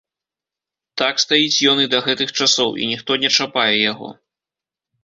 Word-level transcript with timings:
Так 1.01 1.15
стаіць 1.25 1.63
ён 1.73 1.77
і 1.83 1.87
да 1.93 1.99
гэтых 2.09 2.29
часоў, 2.39 2.69
і 2.81 2.91
ніхто 2.95 3.11
не 3.27 3.33
чапае 3.39 3.71
яго. 3.91 4.09